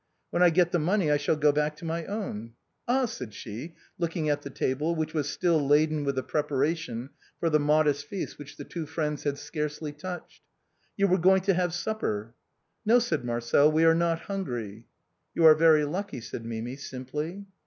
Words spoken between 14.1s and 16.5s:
hungry."" You are very lucky," said